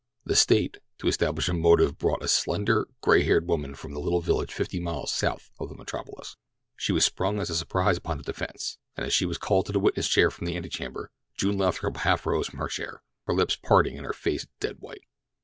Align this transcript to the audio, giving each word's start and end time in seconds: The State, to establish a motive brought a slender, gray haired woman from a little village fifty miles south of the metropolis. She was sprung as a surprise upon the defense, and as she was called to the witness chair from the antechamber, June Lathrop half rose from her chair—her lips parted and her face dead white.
The 0.25 0.35
State, 0.35 0.79
to 0.97 1.07
establish 1.07 1.47
a 1.47 1.53
motive 1.53 1.99
brought 1.99 2.23
a 2.23 2.27
slender, 2.27 2.87
gray 3.01 3.21
haired 3.21 3.47
woman 3.47 3.75
from 3.75 3.95
a 3.95 3.99
little 3.99 4.19
village 4.19 4.51
fifty 4.51 4.79
miles 4.79 5.13
south 5.13 5.51
of 5.59 5.69
the 5.69 5.75
metropolis. 5.75 6.35
She 6.75 6.91
was 6.91 7.05
sprung 7.05 7.39
as 7.39 7.51
a 7.51 7.55
surprise 7.55 7.97
upon 7.97 8.17
the 8.17 8.23
defense, 8.23 8.79
and 8.97 9.05
as 9.05 9.13
she 9.13 9.27
was 9.27 9.37
called 9.37 9.67
to 9.67 9.71
the 9.71 9.79
witness 9.79 10.07
chair 10.07 10.31
from 10.31 10.47
the 10.47 10.57
antechamber, 10.57 11.11
June 11.37 11.55
Lathrop 11.59 11.97
half 11.97 12.25
rose 12.25 12.47
from 12.47 12.57
her 12.57 12.67
chair—her 12.67 13.33
lips 13.35 13.55
parted 13.55 13.93
and 13.93 14.03
her 14.07 14.11
face 14.11 14.47
dead 14.59 14.77
white. 14.79 15.03